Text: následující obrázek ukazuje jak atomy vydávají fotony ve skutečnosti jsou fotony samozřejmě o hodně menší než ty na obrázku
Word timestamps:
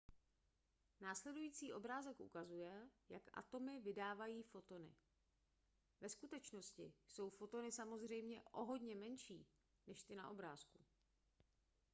následující 1.01 1.73
obrázek 1.73 2.19
ukazuje 2.19 2.89
jak 3.09 3.23
atomy 3.33 3.79
vydávají 3.79 4.43
fotony 4.43 4.95
ve 6.01 6.09
skutečnosti 6.09 6.93
jsou 7.07 7.29
fotony 7.29 7.71
samozřejmě 7.71 8.43
o 8.51 8.65
hodně 8.65 8.95
menší 8.95 9.47
než 9.87 10.03
ty 10.03 10.15
na 10.15 10.29
obrázku 10.29 10.79